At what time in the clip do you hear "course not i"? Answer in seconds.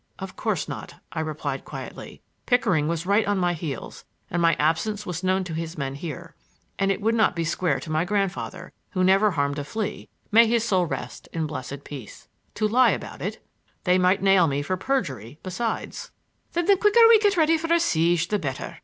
0.35-1.19